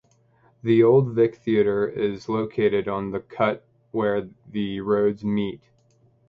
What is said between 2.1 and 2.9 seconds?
located